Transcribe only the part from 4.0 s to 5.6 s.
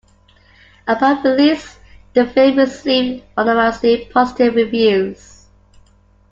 positive reviews.